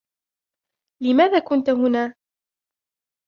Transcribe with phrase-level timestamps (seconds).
[1.03, 2.17] لماذا كنت هناك؟